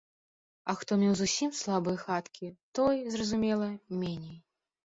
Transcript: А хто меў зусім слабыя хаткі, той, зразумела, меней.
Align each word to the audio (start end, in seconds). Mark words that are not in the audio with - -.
А 0.71 0.73
хто 0.79 0.91
меў 1.01 1.11
зусім 1.19 1.51
слабыя 1.59 1.97
хаткі, 2.05 2.51
той, 2.81 2.95
зразумела, 3.17 3.69
меней. 4.01 4.37